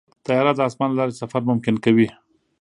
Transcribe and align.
طیاره 0.25 0.51
د 0.55 0.59
اسمان 0.67 0.89
له 0.91 0.95
لارې 0.99 1.13
سفر 1.21 1.41
ممکن 1.49 1.75
کوي. 1.85 2.07